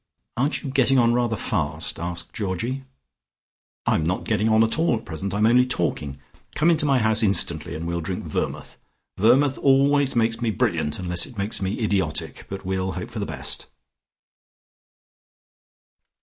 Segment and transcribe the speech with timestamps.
[0.35, 2.85] "Aren't you getting on rather fast?" asked Georgie.
[3.85, 6.17] "I'm not getting on at all at present I'm only talking.
[6.55, 8.79] Come into my house instantly, and we'll drink vermouth.
[9.19, 13.27] Vermouth always makes me brilliant unless it makes me idiotic, but we'll hope for the
[13.27, 13.67] best."